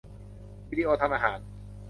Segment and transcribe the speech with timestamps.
[0.69, 1.39] วิดีโอทำอาหาร